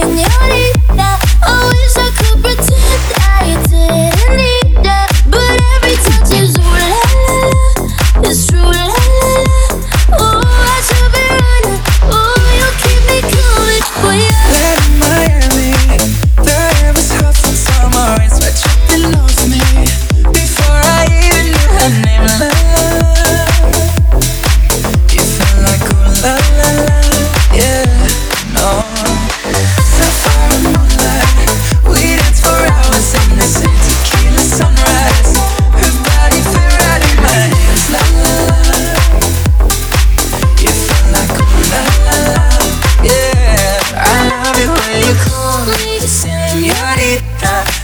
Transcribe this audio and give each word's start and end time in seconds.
Señorita, 0.00 1.18
oh. 1.48 1.57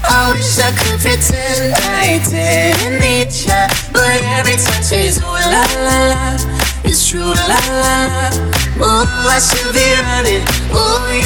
I 0.04 0.32
wish 0.32 0.58
I 0.58 0.70
could 0.72 1.00
pretend 1.00 1.74
I 1.96 2.20
didn't 2.28 3.00
need 3.00 3.32
ya 3.32 3.68
But 3.92 4.22
every 4.36 4.56
touch 4.56 4.92
is 4.92 5.18
ooh 5.18 5.26
la 5.26 5.64
la 5.80 5.98
la 6.12 6.64
It's 6.84 7.08
true 7.08 7.20
la 7.24 7.58
la 7.82 7.96
la. 8.12 8.54
Ooh, 8.76 9.06
I 9.30 9.40
should 9.40 9.72
be 9.72 9.86
running. 10.04 10.44
Ooh, 10.68 11.23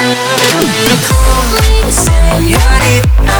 Call 0.00 1.44
me 1.52 1.92
señorita 1.92 3.39